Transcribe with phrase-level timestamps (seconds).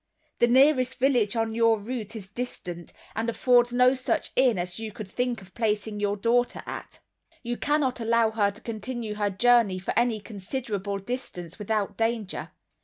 [0.39, 4.91] The nearest village on your route is distant, and affords no such inn as you
[4.91, 7.01] could think of placing your daughter at;
[7.43, 12.49] you cannot allow her to continue her journey for any considerable distance without danger.